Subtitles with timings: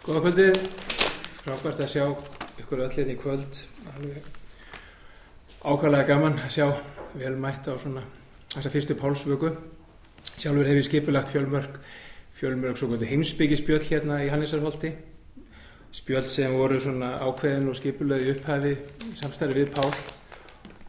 [0.00, 0.58] Góða kvöldið,
[1.42, 2.04] frábært að sjá
[2.62, 3.58] ykkur öll hérna í kvöld,
[3.90, 4.30] alveg
[5.60, 6.64] ákvæmlega gaman að sjá
[7.20, 8.06] vel mætt á svona
[8.54, 9.50] þessa fyrstu pálsvöku.
[10.40, 11.76] Sjálfur hef ég skipulagt fjölmörk,
[12.40, 14.94] fjölmörk svo kvöldi heimsbyggispjöld hérna í Hannisarholti,
[15.92, 18.74] spjöld sem voru svona ákveðin og skipulagi upphæfi
[19.20, 19.92] samstæri við Pál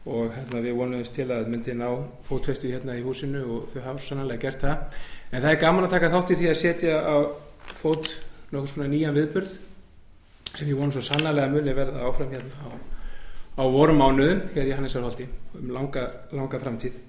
[0.08, 1.90] og hérna við vonuðumst til að myndi ná
[2.30, 5.00] fótvestu hérna í húsinu og þau hafa sannlega gert það.
[5.36, 7.16] En það er gaman að taka þátt í því að setja á
[7.76, 8.14] fót
[8.52, 9.54] nokkuð svona nýjan viðbörð
[10.52, 12.70] sem ég vonu svo sannlega muni verða áfram hérna á,
[13.56, 15.26] á vorumánuðum hér í Hannesarholti
[15.58, 16.04] um langa,
[16.36, 17.00] langa framtíð.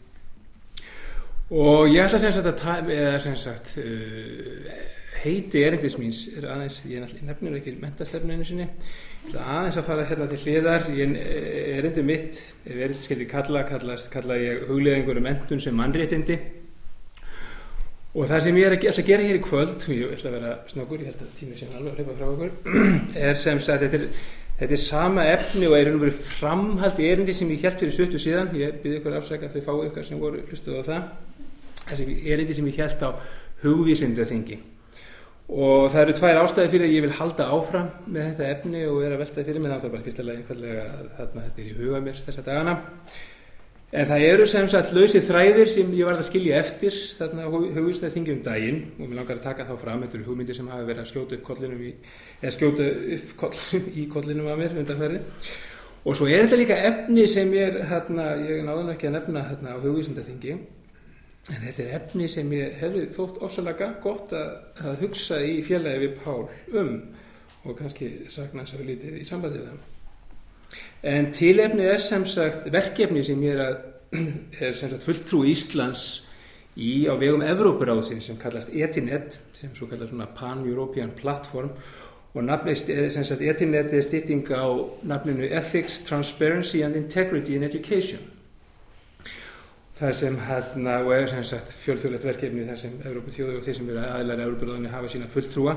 [1.53, 4.71] Og ég ætla sem sagt að eða sem sagt uh,
[5.23, 8.69] heiti erindis míns er aðeins, ég nefnir ekki mentastefninu sinni.
[9.35, 10.87] Aðeins að fara hérna til hliðar.
[10.95, 11.13] Ég
[11.77, 16.39] erindi mitt, ef erindi skildi kalla kallast, kalla ég hugleðingur um mentun sem mannréttindi
[18.13, 20.35] Og það sem ég er að, að gera hér í kvöld, og ég ætla að
[20.37, 22.51] vera snokkur, ég held að tímið sem alveg að hlaupa frá okkur,
[23.25, 24.27] er sem sagt, þetta er,
[24.59, 27.95] þetta er sama efni og er einhvern veginn framhald í erindi sem ég held fyrir
[27.95, 31.09] söttu síðan, ég byrði ykkur afsaka að þau fáu ykkar sem voru hlustuð á það,
[31.87, 33.09] þessi erindi sem ég held á
[33.63, 34.61] hugvísindaþingi.
[35.53, 39.01] Og það eru tvær ástæði fyrir að ég vil halda áfram með þetta efni og
[39.01, 42.21] vera veltaði fyrir mig, það er bara fyrstulega einfallega að þetta er í huga mér
[42.27, 42.77] þessa dagana.
[43.93, 48.01] En það eru sem sagt lausið þræðir sem ég var að skilja eftir þarna hugvist
[48.01, 50.71] að þingja um daginn og mér langar að taka þá fram, þetta eru hugmyndir sem
[50.71, 51.91] hafa verið að skjóta upp kollinum í,
[52.39, 55.21] eða skjóta upp kollinum í kollinum að mér undanferði.
[56.09, 59.77] Og svo er þetta líka efni sem ég, hérna, ég náðan ekki að nefna hérna
[59.77, 60.57] á hugvísindaþingi,
[61.53, 64.53] en þetta er efni sem ég hefði þótt ofsalega gott að,
[64.89, 66.47] að hugsa í félagi við Pál
[66.81, 66.95] um
[67.63, 69.92] og kannski sakna svo lítið í sambandið það.
[71.03, 73.73] En tilefnið er sem sagt verkefni sem er að
[74.63, 76.05] er sem sagt fulltrú Íslands
[76.79, 81.73] í á vegum Evrópuráðsinn sem kallast Etinet sem svo kallast svona Pan-European Platform.
[82.33, 84.65] Og nafnist sem sagt Etinet er stytting á
[85.05, 88.23] nafninu Ethics, Transparency and Integrity in Education.
[89.93, 93.91] Það sem hérna og er sem sagt fjölþjóðlegt verkefni þar sem Evróputjóður og þeir sem
[93.93, 95.75] eru aðlæri Evrópuráðinni hafa sína fulltrúa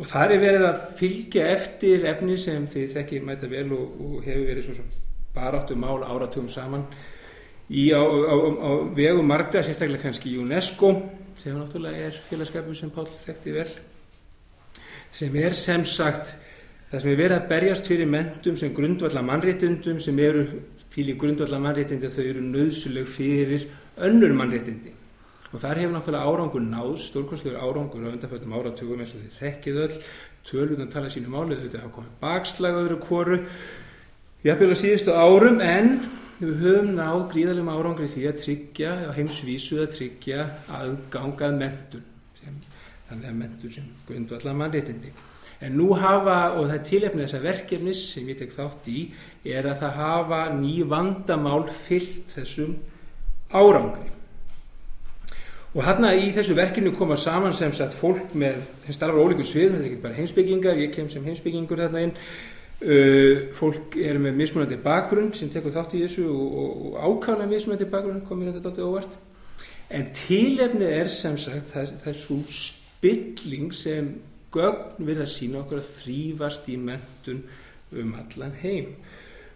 [0.00, 4.20] Og þar er verið að fylgja eftir efni sem þið þekkir mæta vel og, og
[4.24, 4.92] hefur verið svo sem
[5.34, 6.86] baráttu mál áratugum saman
[7.70, 10.94] í á, á, á vegu margra, sérstaklega kannski UNESCO,
[11.42, 13.68] sem náttúrulega er félagskapur sem Pál þekkti vel,
[15.12, 16.34] sem er sem sagt
[16.90, 20.46] það sem er verið að berjast fyrir mentum sem grundvalla mannréttindum sem eru
[20.90, 23.68] fyrir grundvalla mannréttindi þau eru nöðsuleg fyrir
[24.08, 24.96] önnur mannréttindi.
[25.50, 29.78] Og þar hefur náttúrulega árangur náð, stórkonslegur árangur á undanfjöldum áratugum eins og þið þekkið
[29.82, 29.96] öll,
[30.46, 33.38] tölvundan tala sínu málið, þetta hafa komið bakslag öðru kóru,
[34.46, 35.90] jafnvel á síðustu árum, en
[36.38, 40.46] við höfum náð gríðalegum árangur í því að tryggja, á heimsvísu að tryggja
[40.78, 42.06] aðgangað mentun,
[42.38, 42.62] sem,
[43.10, 45.12] þannig að mentun sem grundvallar mannréttindi.
[45.60, 49.02] En nú hafa, og það er tilefnið þessa verkefnis sem ég tek þátt í,
[49.44, 52.78] er að það hafa ný vandamál fyllt þessum
[53.50, 54.19] árangri.
[55.70, 58.56] Og hérna í þessu verkinu koma saman sem sagt fólk með,
[58.88, 62.14] sem starfar ólíkur svið, þetta er ekki bara heimsbyggingar, ég kem sem heimsbyggingur þarna inn,
[62.82, 67.52] uh, fólk er með mismunandi bakgrunn sem tekur þátt í þessu og, og, og ákvæmlega
[67.52, 69.16] mismunandi bakgrunn, komir þetta alltaf óvart.
[69.94, 71.70] En tilefnið er sem sagt
[72.02, 74.10] þessu spilling sem
[74.50, 77.44] gögn við að sína okkur að þrýfast í mentun
[77.94, 78.96] um allan heim.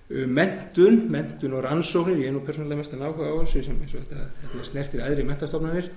[0.08, 4.26] Mentun, mentun og rannsóknir, ég er nú persónulega mest að náhuga á þessu sem þetta,
[4.42, 5.88] þetta snertir aðri mentastofnanir.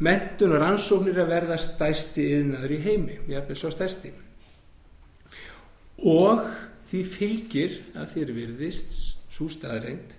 [0.00, 4.14] Mentun og rannsóknir að verða stærsti yðnaður í heimi, ég er svo stærsti.
[6.08, 6.40] Og
[6.88, 8.96] því fylgir að þér virðist
[9.30, 10.16] svo staðreind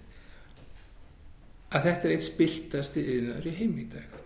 [1.72, 4.18] að þetta er eitt spiltasti yðnaður í heimi í dag.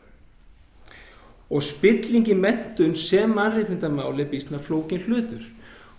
[1.53, 5.43] Og spillingi mentun sem mannreitindamáli býstna flókin hlutur.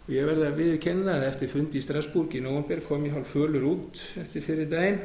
[0.06, 3.32] Og ég verði að viðkenna að eftir fundi í Strasbourg í nógumber kom ég hálf
[3.34, 5.00] fölur út eftir fyrir daginn.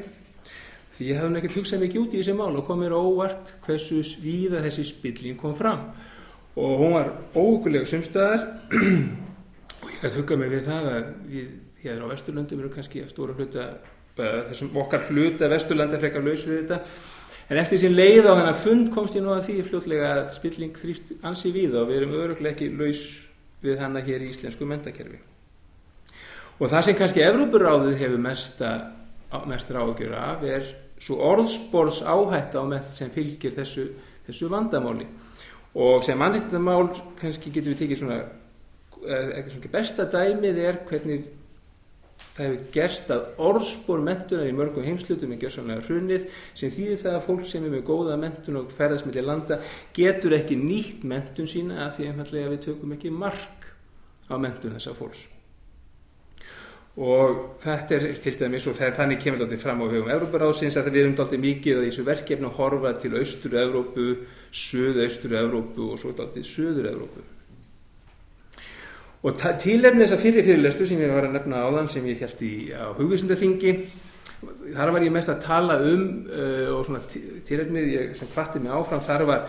[0.94, 3.98] Því ég hafði nekkert hugsað mikið út í þessi mál og kom mér óvart hversu
[4.06, 5.88] svíða þessi spilling kom fram.
[6.54, 8.44] Og hún var ógulega sumstaðar
[9.82, 11.50] og ég hætti hugað mig við það að við,
[11.82, 13.66] ég er á Vesturlöndum, erum kannski eftir stóra hluta,
[14.20, 16.80] þessum okkar hluta Vesturlanda frekar laus við þetta.
[17.50, 20.78] En eftir sín leið á hennar fund komst ég nú að því fljótlega að spilling
[20.78, 23.31] þrýft ansi við og við erum öruglega ekki laus
[23.62, 25.20] við hana hér í íslensku mentakerfi.
[26.60, 28.72] Og það sem kannski Evrópuráðið hefur mesta,
[29.48, 30.66] mest ráðgjör af er
[31.02, 33.88] svo orðspórs áhætt á ment sem fylgir þessu,
[34.28, 35.08] þessu vandamáli.
[35.74, 38.18] Og sem mannreittindamál kannski getur við tekið svona,
[39.02, 41.30] eitthvað svona besta dæmið er hvernig
[42.32, 47.18] Það hefur gerst að orðspor mentunar í mörgum heimslutum er gjörsamlega hrunnið sem þýðir það
[47.18, 49.58] að fólk sem er með góða mentun og ferðasmiðli landa
[49.92, 53.68] getur ekki nýtt mentun sína að því einfallega við tökum ekki mark
[54.32, 55.26] á mentun þessa fólks.
[56.92, 61.02] Og þetta er til dæmis og þannig kemur þetta fram á hugum Európaráðsins að við
[61.02, 64.08] erum alltaf mikið að þessu verkefni horfa til Austur-Európu,
[64.62, 67.24] Suð-Austur-Európu og svo alltaf Suður-Európu.
[69.22, 72.54] Og tilefni þessa fyrir fyrirlestu sem ég var að nefna áðan sem ég held í
[72.98, 73.74] hugvísindaþingi
[74.74, 77.02] þar var ég mest að tala um uh, og svona
[77.46, 79.44] tilefnið sem kvarti mig áfram þar var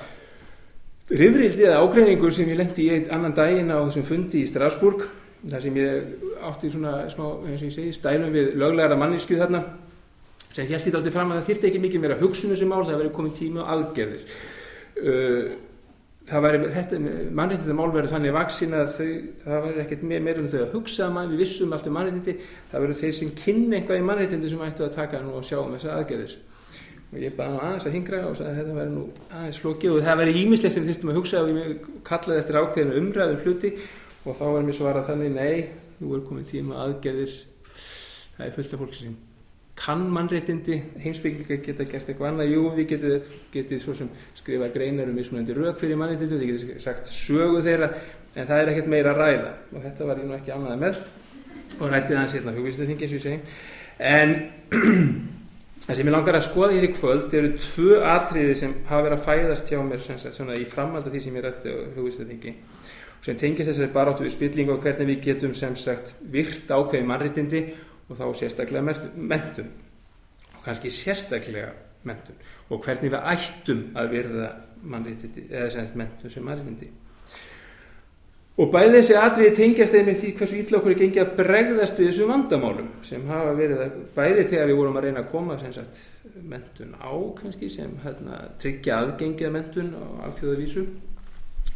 [1.09, 5.07] rifrildið eða ágreiningur sem ég lendi í einn annan daginn á þessum fundi í Strasburg
[5.49, 6.13] þar sem ég
[6.47, 9.63] átti svona smá, eins og ég segi, stælum við löglegara mannisku þarna
[10.53, 12.99] sem held ég aldrei fram að það þyrti ekki mikið meira hugsunum sem mál, það
[13.01, 14.41] verið komið tíma og aðgerðir.
[15.01, 15.53] Uh,
[16.27, 16.99] það væri, þetta,
[17.35, 19.09] mannréttindi mál verður þannig vaksin að þau,
[19.43, 22.35] það væri ekkert meir, meir um þau að hugsa mann, við vissum allt um mannréttindi,
[22.71, 25.57] það verður þeir sem kynna eitthvað í mannréttindi sem ættu að taka nú og sjá
[25.59, 26.37] um þessar aðgerðir.
[27.13, 29.03] Og ég baði nú aðeins að hingra og sagði að þetta væri nú
[29.39, 33.03] aðeins flókið og það væri ímislegt sem þurftum að hugsa og ég kallaði eftir ákveðinu
[33.03, 33.73] umræðum hluti
[34.23, 35.67] og þá var mér svarað þannig, nei,
[35.99, 37.37] nú er komið tíma aðgerðir,
[38.39, 39.21] það er fullt af fólki sem
[39.75, 45.09] kann mannréttindi, heimsbyggingar geta gert eitthvað annað, jú við getum getið svo sem skrifa greinar
[45.09, 47.89] um mismunandi rauk fyrir mannréttindi, þið getum sagt sögu þeirra,
[48.35, 49.53] en það er ekkert meira að ræða.
[49.73, 50.99] Og þetta var ég nú ekki annaði með.
[51.79, 53.39] Og rættið hans hérna hugvísdaþingi eins og ég segi,
[54.13, 54.35] en
[55.87, 59.17] það sem ég langar að skoða hér í kvöld eru tvö atriði sem hafa verið
[59.17, 62.53] að fæðast hjá mér sagt, svona, í framhald af því sem ég rætti á hugvísdaþingi
[63.23, 67.61] sem tengist þessari baráttu við spillingu og hvernig við getum sem sagt virt ákveði mannréttindi
[68.09, 69.71] og þá sérstaklega mentun
[70.57, 71.71] og kannski sérstaklega
[72.07, 74.50] mentun og hvernig við ættum að verða
[74.83, 76.89] mannréttindi eða semst mentun sem mannréttindi.
[78.61, 82.09] Og bæði þessi atriði tengjast með því hversu ítla okkur er gengið að bregðast við
[82.11, 85.57] þessum vandamálum sem hafa verið að bæði þegar við vorum að reyna að koma
[86.44, 90.85] mentun á kannski sem hérna, tryggja aðgengið mentun á alþjóðavísu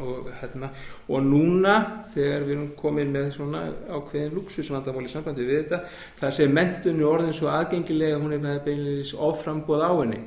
[0.04, 0.70] og, hérna,
[1.10, 1.76] og núna
[2.14, 5.82] þegar við erum komin með svona ákveðin luxusvandamál í sambandi við þetta
[6.20, 10.22] það sé mentunni orðin svo aðgengilega hún er með beinleis oframbóð á henni.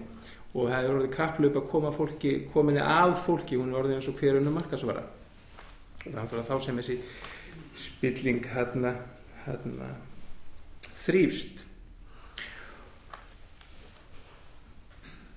[0.51, 4.09] Og það er orðið kapplöp að koma fólki, kominni að fólki hún er orðin eins
[4.11, 5.05] og hverjum markasvara
[6.01, 6.97] þannig að þá sem þessi
[7.77, 8.95] spilling hérna,
[9.45, 9.91] hérna
[10.87, 11.65] þrýfst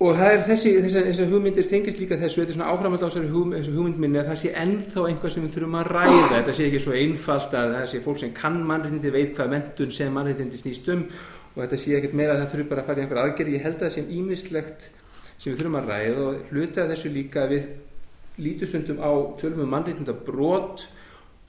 [0.04, 3.30] og það er þessi, þessar hugmyndir þengist líka þessu, þetta er svona áframhald á þessari
[3.32, 6.82] hugmynd, hugmyndminni að það sé ennþá einhvað sem við þurfum að ræða, þetta sé ekki
[6.84, 10.90] svo einfalt að það sé fólk sem kann mannreitindi veit hvað mentun sem mannreitindi snýst
[10.92, 11.06] um.
[11.54, 13.54] Og þetta sé ekkert meira að það þurfi bara að fara í einhver aðgerð.
[13.54, 14.86] Ég held að það sé ímislegt
[15.38, 17.68] sem við þurfum að ræða og hluta þessu líka við
[18.42, 20.88] lítum stundum á tölum um mannreitinda brot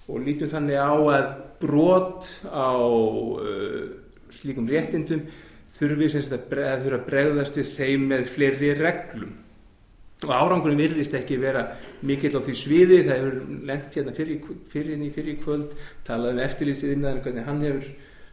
[0.05, 1.31] og lítum þannig á að
[1.63, 3.85] brot á uh,
[4.35, 5.25] slíkum réttindum
[5.75, 6.11] þurfi
[6.69, 9.35] að að bregðast við þeim með fleiri reglum.
[10.23, 11.65] Og árangurinn virðist ekki vera
[12.07, 15.73] mikill á því sviði, það hefur lengt hérna fyrir, fyrir, fyrir kvöld
[16.07, 17.89] talað um eftirlýsiðinnaðin hvernig hann hefur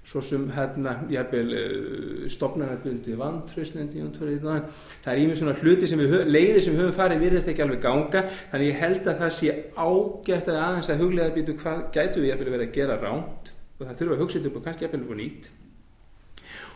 [0.07, 6.63] svo sem hérna jæfnvel uh, stopnarnarbundi vantrausnendi það er ímið svona hluti sem við leiðir
[6.65, 8.25] sem við höfum farið virðist ekki alveg ganga.
[8.53, 12.33] Þannig ég held að það sé ágætt að aðeins að huglega býtu hvað gætu við
[12.33, 15.21] jæfnvel verið að gera ránt og það þurfa að hugsa upp og kannski upp og
[15.23, 15.53] nýtt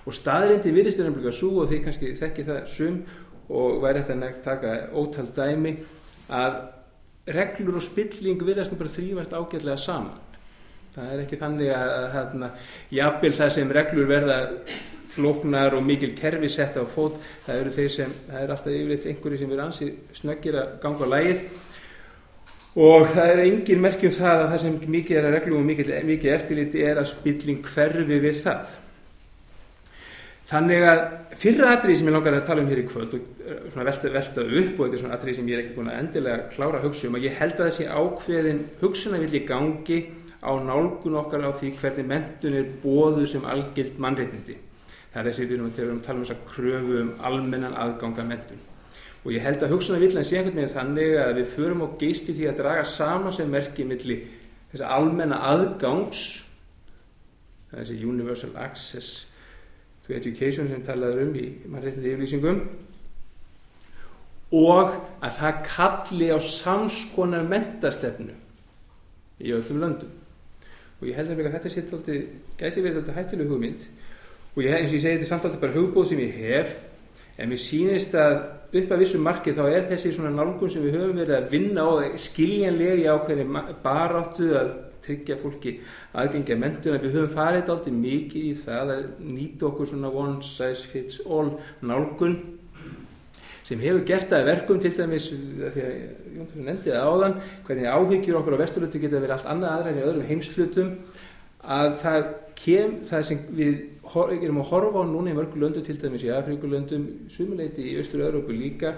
[0.07, 2.99] og staðrindi virðist er nefnilega svo og því kannski þekki það sum
[3.47, 5.77] og væri þetta nefnt taka ótal dæmi
[6.35, 6.61] að
[7.37, 10.23] reglur og spilling virðast nú bara þrýfast ágætlega saman.
[10.95, 12.51] Það er ekki þannig að hérna,
[12.95, 14.39] jafnvel það sem reglur verða
[15.17, 19.09] flóknar og mikil kerfi sett á fót, það eru þeir sem það er alltaf yfirleitt
[19.11, 21.45] einhverju sem eru ansi snöggir að ganga á lægið
[22.87, 25.93] og það er engin merkjum það að það sem mikið er að reglum og mikið,
[26.11, 28.75] mikið eftirliti er að spilling hverfi við það
[30.47, 31.01] Þannig að
[31.35, 34.11] fyrra atrið sem ég langar að tala um hér í kvöld og eh, svona velta,
[34.15, 36.79] velta upp og þetta er svona atrið sem ég er ekki búin að endilega klára
[36.79, 39.99] að hugsa um að ég held að þessi ákveðin hugsunar vilji gangi
[40.47, 44.57] á nálgun okkar á því hvernig mentun er bóðu sem algild mannreitindi.
[45.11, 45.77] Það er þessi við erum að
[46.07, 48.65] tala um þess að kröfu um almennan aðganga mentun.
[49.27, 52.37] Og ég held að hugsunar vilja sé einhvern veginn þannig að við förum og geisti
[52.37, 54.23] því að draga sama sem merkið milli
[54.71, 56.27] þess að almenna aðgangs,
[57.73, 59.25] þessi universal access
[60.07, 62.61] to education sem talaður um í mannreitindi yfirlýsingum
[64.57, 64.93] og
[65.25, 68.35] að það kalli á samskonar mentastefnu
[69.43, 70.13] í öllum löndum.
[70.97, 72.21] Og ég held að þetta sé alltaf,
[72.57, 73.83] gæti verið alltaf hættileg hugmynd.
[74.55, 76.77] Og ég, eins og ég segi þetta samt alltaf bara hugbóð sem ég hef
[77.37, 78.39] en mér sýnist að
[78.77, 81.85] upp að vissum markið þá er þessi svona nálgun sem við höfum verið að vinna
[81.85, 84.71] á skiljanlega í ákveðin baráttu að
[85.07, 85.79] tryggja fólki
[86.13, 87.01] aðgengja mentuna.
[87.03, 91.57] Við höfum farið aldrei mikið í það að nýta okkur svona one size fits all
[91.81, 92.39] nálgun
[93.67, 95.95] sem hefur gert það verkum til dæmis því að
[96.37, 99.99] Jónsson nefndi það áðan hvernig áhyggjur okkur á vesturlutu geta verið allt annað aðra en
[99.99, 100.93] í öðrum heimslutum
[101.77, 102.27] að það
[102.61, 103.73] kem það sem við
[104.45, 108.55] erum að horfa á núna í mörgu löndu til dæmis í Afríkulöndum sumuleiti í Östur-Európu
[108.55, 108.95] líka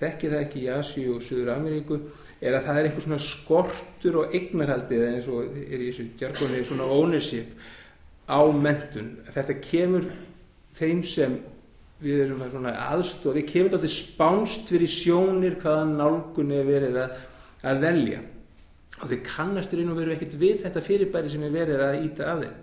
[0.00, 2.00] þekki það ekki í Asíu og Suður Ameríku
[2.40, 6.64] er að það er einhver svona skortur og eignarhaldið eins og er í þessu jargoni
[6.64, 7.54] svona ownership
[8.30, 10.06] á mentun þetta kemur
[10.78, 11.38] þeim sem
[12.00, 17.18] við erum svona aðstof við kemur alltaf spánst fyrir sjónir hvaða nálgun er verið að,
[17.68, 18.22] að velja.
[19.00, 22.46] Og þau kannastur einu veru ekkert við þetta fyrirbæri sem er verið að íta að
[22.46, 22.56] þeim.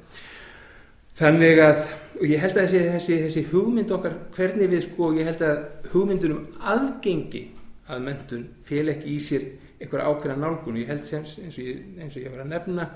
[1.17, 1.83] Þannig að
[2.17, 5.89] og ég held að þessi, þessi, þessi hugmynd okkar hvernig við sko, ég held að
[5.93, 6.43] hugmyndunum
[6.73, 7.43] aðgengi
[7.87, 11.81] að mentun fél ekki í sér einhverja ákveðna nálgun ég held sem eins og ég,
[12.01, 12.87] eins og ég var að nefna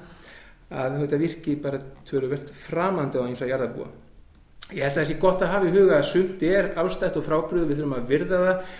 [0.71, 3.91] að þetta virki bara töruvert framandi á eins og jarðabúa
[4.71, 7.65] Ég held að sé gott að hafa í huga að sumt er afstætt og frábriðu,
[7.67, 8.75] við þurfum að virða það.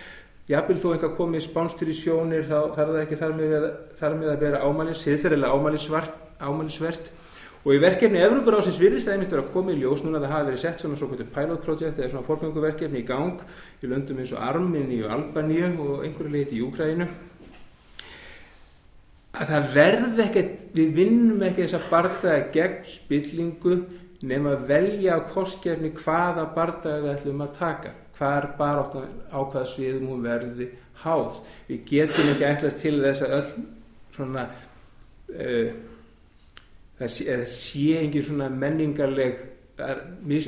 [0.52, 3.66] Jafnvel þó einhver komið spánstur í sjónir þá þarf það ekki þar með,
[4.00, 5.58] þar með að vera ámælis, siðferðilega
[6.48, 7.12] ámælisvert.
[7.62, 10.46] Og í verkefni Evroparásins virðist það einmitt verið að koma í ljós núna það hafa
[10.48, 13.44] verið sett svona svona pilot project eða svona fórgönguverkefni í gang
[13.82, 17.08] í löndum eins og Arminni og Albaníu og einhverju leiti í Úkrænu.
[19.38, 23.78] Að það verð ekkert, við vinnum ekki þessa bardaða gegn spillingu
[24.26, 29.70] nema að velja á kostgefni hvaða bardaga við ætlum að taka hvar baróttan á hvaða
[29.70, 30.68] sviðum hún verði
[31.02, 31.40] háð
[31.70, 33.64] við getum ekki ætlast til þess að öll
[34.18, 34.44] svona
[35.34, 35.72] uh,
[37.02, 39.48] það sé, sé engin svona menningarleg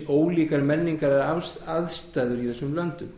[0.07, 3.11] ólíkar menningar aðstæður í þessum löndum.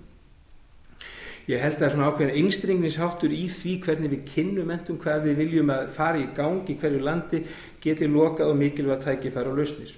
[1.46, 5.70] Ég held að svona ákveðin einstringnisháttur í því hvernig við kynnum mentum hvað við viljum
[5.76, 7.44] að fara í gangi hverju landi
[7.84, 9.92] geti lokað og mikilvægt tækifæra og lausnir.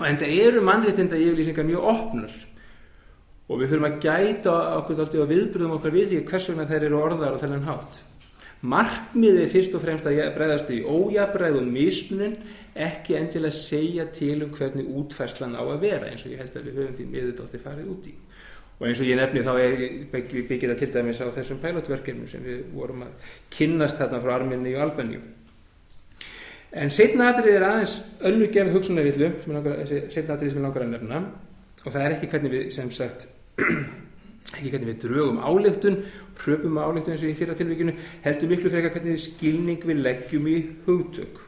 [0.00, 2.32] Og enda eru mannréttinda yfirlýsingar mjög opnar.
[3.44, 7.02] Og við þurfum að gæta okkur og viðbröðum okkar við því hvers vegna þeir eru
[7.02, 8.00] orðar og þennan hátt
[8.64, 12.36] markmiðið er fyrst og fremst að breyðast í ójabræð og mismunin
[12.74, 16.68] ekki endilega segja til um hvernig útfærslan á að vera eins og ég held að
[16.68, 18.14] við höfum því miðurdótti farið út í.
[18.80, 22.30] Og eins og ég nefni þá er, við byggir það til dæmis á þessum pælotverkefnum
[22.30, 25.20] sem við vorum að kynnast þarna frá Arminni og Albaníu.
[26.74, 29.28] En setna atrið er aðeins önnu gerð hugsunarvillu,
[30.10, 31.20] setna atrið sem ég langar að nefna.
[31.84, 33.28] Og það er ekki hvernig við sem sagt
[34.52, 36.02] ekki hvernig við drögum álegtun
[36.38, 40.48] pröfum álegtun eins og í fyrra tilvíkinu heldur miklu frekar hvernig við skilning við leggjum
[40.50, 41.42] í hugtök.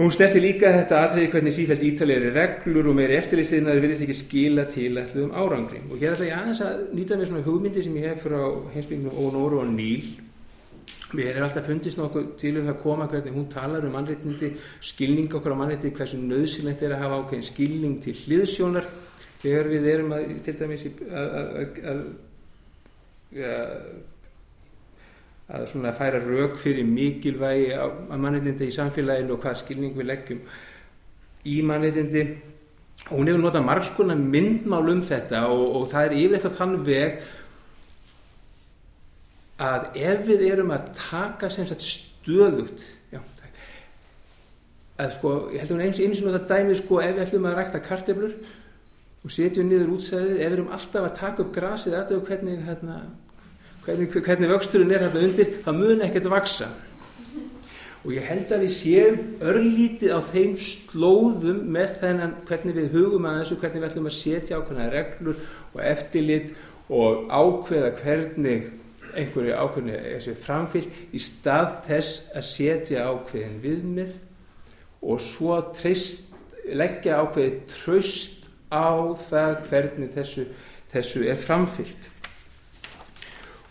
[0.00, 4.62] Hún snerti líka þetta atriði hvernig sífælt ítalegri reglur og meiri eftirlýstiðnaður virðist ekki skila
[4.72, 5.82] til ætluðum árangri.
[5.90, 8.38] Og hér ætla ég aðeins að nýta mér svona hugmyndi sem ég hef frá
[8.72, 10.06] heimsbyggingum Ónóru og Níl.
[11.12, 14.50] Mér er alltaf fundist nokkuð til um það að koma hvernig hún talar um mannreitindi,
[14.80, 18.88] skilning okkur á mannreitindi, hversu nöðsilegt er að hafa ákveðin skilning til hliðsjónar
[19.40, 21.28] þegar við erum að, til dæmis, að,
[21.90, 22.00] að,
[25.70, 30.40] svona færa rauk fyrir mikilvægi að mannreitindi í samfélaginu og hvað skilning við leggjum
[31.50, 32.22] í mannreitindi.
[33.08, 37.10] Hún hefur notað margskona myndmál um þetta og, og það er yfirleitt á þann veg
[39.60, 43.20] að ef við erum að taka sem sagt stöðugt já,
[45.00, 47.56] að sko, ég held að eins eins og þetta dæmi sko ef við ætlum að
[47.58, 48.36] rækta karteflur
[49.24, 53.00] og setjum niður útsæðið, ef við erum alltaf að taka upp grasið aðtöðu hvernig hérna,
[53.84, 56.70] hvernig, hvernig vöxturinn er hérna undir, það mun ekkert vaksa
[58.00, 63.28] og ég held að við séum örlítið á þeim slóðum með þennan hvernig við hugum
[63.28, 65.42] að þessu, hvernig við ætlum að setja ákveðna reglur
[65.74, 66.54] og eftirlit
[66.88, 68.70] og ákveða hvernig
[69.10, 74.16] einhverju ákveðinu þessi framfylg í stað þess að setja ákveðin viðmið
[75.00, 76.32] og svo treyst,
[76.72, 78.39] leggja ákveði tröst
[78.70, 78.90] á
[79.28, 80.46] það hvernig þessu,
[80.92, 82.10] þessu er framfylgt.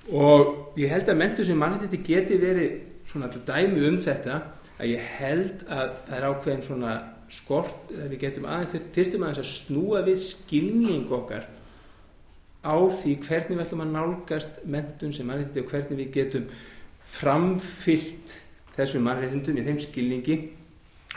[0.10, 2.80] Og ég held að mentu sem mannréttindi geti verið
[3.10, 4.42] svona dæmi um þetta
[4.80, 6.98] að ég held að það er ákveðin svona
[7.30, 11.46] skort, að við getum aðeins þurftum aðeins að snúa við skilning okkar
[12.66, 16.48] á því hvernig við ætlum að nálgast mentun sem mannréttindi og hvernig við getum
[17.20, 18.34] framfyllt
[18.76, 20.40] þessum mannréttindum í þeim skilningi.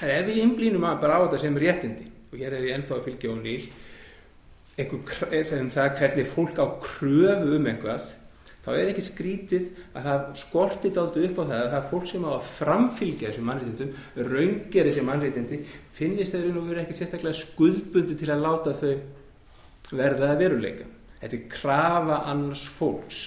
[0.03, 3.07] Að ef við innblínum bara á þetta sem réttindi og hér er ég ennþá að
[3.11, 3.67] fylgja á nýl
[4.83, 8.07] um það hvernig fólk á kröfu um einhvað
[8.63, 12.25] þá er ekki skrítið að það skortið aldrei upp á það að það fólk sem
[12.25, 15.61] á að framfylgja þessum mannréttindum raungir þessi mannréttindi
[15.99, 18.95] finnist þeir nú verið ekki sérstaklega skuldbundi til að láta þau
[19.93, 20.89] verða að veruleika
[21.23, 23.21] Þetta er krafa annars fólks.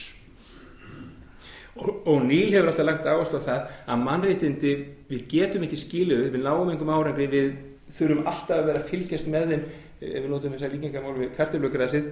[1.76, 4.74] og, og Níl hefur alltaf lagt áherslu á það að mannréttindi
[5.08, 7.54] við getum ekki skiluð, við náum einhverjum árangri við
[7.94, 9.66] þurfum alltaf að vera að fylgjast með þeim
[10.06, 12.10] ef við notum þess að líkingamál við karteflugræsið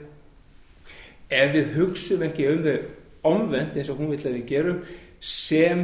[1.34, 2.78] ef við hugsum ekki um þau
[3.34, 4.82] omvend eins og hún vil að við gerum
[5.24, 5.84] sem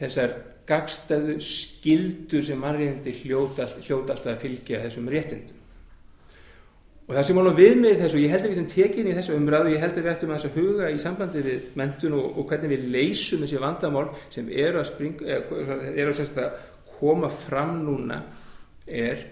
[0.00, 0.36] þessar
[0.68, 5.56] gagstæðu skildur sem mannréttindi hljóta, hljóta alltaf að fylgja þessum réttindum.
[7.10, 9.34] Og það sem alveg við með þessu, ég held að við getum tekin í þessu
[9.34, 12.70] umræðu, ég held að við ættum að huga í sambandi við mentun og, og hvernig
[12.70, 16.60] við leysum þessi vandamál sem eru að, spring, eru að
[17.00, 18.20] koma fram núna
[18.90, 19.26] er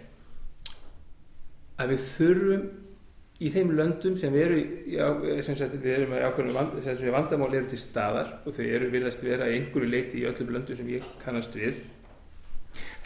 [1.79, 2.67] að við þurfum
[3.39, 4.63] í þeim löndum sem eru
[5.47, 6.17] sem sagt, við erum
[6.57, 10.57] vand, þessi vandamál eru til staðar og þau eru viljast vera einhverju leiti í öllum
[10.57, 11.79] löndum sem ég kannast við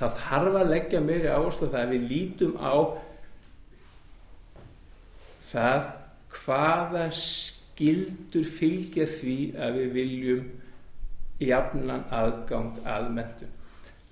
[0.00, 2.74] þá þarf að leggja meiri áherslu það að við lítum á
[5.52, 5.90] það
[6.32, 10.44] hvaða skildur fylgja því að við viljum
[11.42, 13.52] jafnan aðgang að mentum.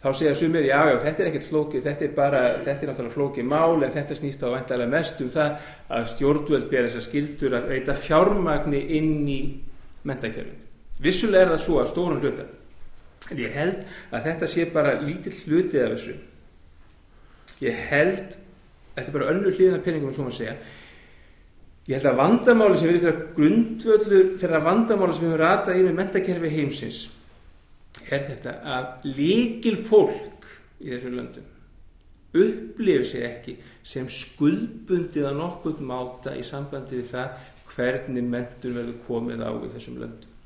[0.01, 3.17] Þá segja sumir, já, já, þetta er ekkert flókið, þetta er bara, þetta er náttúrulega
[3.19, 7.57] flókið mál en þetta snýst á vendalega mest um það að stjórnvöld ber þessar skildur
[7.59, 9.37] að veita fjármagni inn í
[10.09, 10.65] mentakjörfið.
[11.05, 12.49] Vissulega er það svo að stórun hluta.
[13.29, 16.17] En ég held að þetta sé bara lítill hlutið af þessu.
[17.61, 18.41] Ég held,
[18.97, 20.59] þetta er bara önnu hlýðina peningum sem maður segja,
[21.89, 25.87] Ég held að vandamáli sem verður þetta grundvöldur þeirra vandamáli sem við höfum ratað í
[25.87, 26.99] með mentakerfi heimsins
[28.11, 30.47] er þetta að líkil fólk
[30.81, 31.49] í þessu löndum
[32.31, 37.33] upplifir sig ekki sem skuldbundið að nokkuð máta í sambandi við það
[37.73, 40.37] hvernig mentur verður komið á í þessum löndum.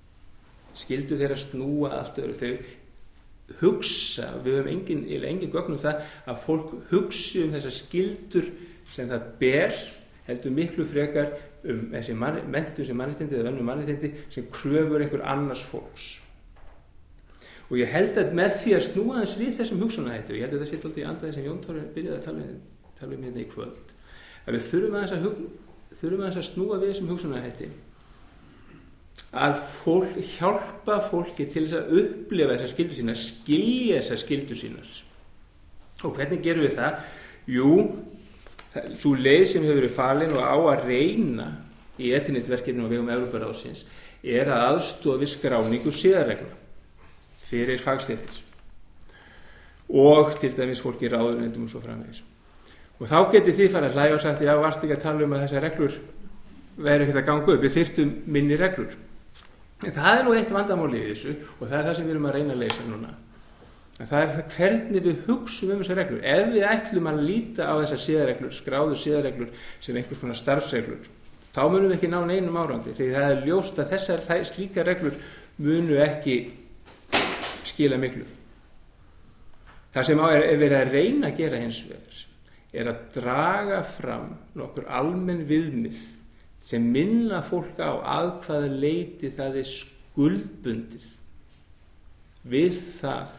[0.75, 6.01] Skildu þeirra snúa allt öðru þau hugsa, við höfum engin, engin gögnum það
[6.33, 8.49] að fólk hugsi um þessar skildur
[8.95, 9.77] sem það ber
[10.25, 11.35] heldur miklu frekar
[11.69, 16.24] um þessi mentu sem mannitindi eða önnu mannitindi sem kröfur einhver annars fólks
[17.71, 20.65] og ég held að með því að snúa þess við þessum hugsunahættu, ég held að
[20.65, 22.49] þetta sé alltaf í andaði sem Jón Tóri byrjaði að tala,
[22.99, 23.95] tala um hérna í kvöld
[24.45, 25.27] að við þurfum að, að,
[26.01, 27.71] þurfum að snúa við þessum hugsunahætti
[29.35, 34.91] að fólk, hjálpa fólki til þess að upplifa þessar skildur sínar skilja þessar skildur sínar.
[36.05, 36.99] Og hvernig gerum við það?
[37.51, 37.71] Jú,
[39.01, 41.49] svo leið sem hefur verið falin og á að reyna
[41.99, 43.85] í etinitverkinu og vegum Európaráðsins
[44.25, 46.64] er að aðstofi skráningu síðarregla
[47.45, 48.43] fyrir fagstættir
[49.89, 52.23] og til dæmis fólki ráðunendum og svo framvegis.
[53.01, 55.35] Og þá getur því fara að hlæga og sagt já, varst ekki að tala um
[55.37, 55.99] að þessar reglur
[56.77, 58.95] verður ekkert að ganga upp, við þyrtum minni reglur.
[59.85, 62.29] En það er nú eitt vandamáli í þessu og það er það sem við erum
[62.31, 63.13] að reyna að leysa núna.
[64.01, 66.25] En það er hvernig við hugsum um þessar reglur.
[66.25, 69.53] Ef við ætlum að líta á þessar síðareglur skráðu síðareglur
[69.85, 71.13] sem einhvers konar starfsreglur
[71.55, 75.19] þá munum við ekki ná neinum árandi því það er ljóst að þessar slíka reglur
[75.63, 76.39] munu ekki
[77.75, 78.27] skila miklu.
[79.95, 82.23] Það sem er, er verið að reyna að gera hins vegar
[82.75, 86.01] er að draga fram nokkur almenn viðmið
[86.65, 91.11] sem minna fólk á að hvaða leiti það er skuldbundið
[92.51, 93.35] við það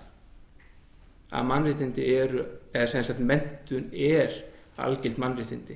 [1.36, 4.32] að mannréttindi eru, eða sem sagt mentun er
[4.80, 5.76] algild mannréttindi.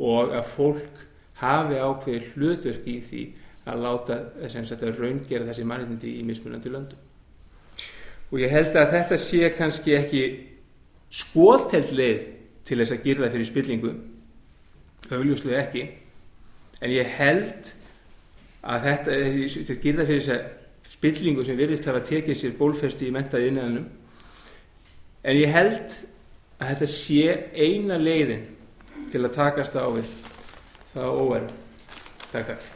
[0.00, 1.02] Og að fólk
[1.42, 3.24] hafi ákveðið hlutverk í því
[3.64, 4.18] að láta
[5.00, 6.98] raungera þessi mannréttindi í mismunandi löndum.
[8.32, 10.24] Og ég held að þetta sé kannski ekki
[11.14, 12.26] skótelt leið
[12.64, 13.94] til þess að það fyrir spillingu
[15.12, 15.84] augljóslega ekki
[16.80, 17.72] en ég held
[18.64, 19.16] að þetta,
[19.82, 23.88] gera það fyrir þess að spillingu sem virðist hafa tekið sér bólfestu í mentaði innanum
[25.24, 25.98] en ég held
[26.58, 28.46] að þetta sé eina leiðin
[29.12, 30.16] til að takast á við
[30.94, 31.60] það óverð
[32.32, 32.73] Takk takk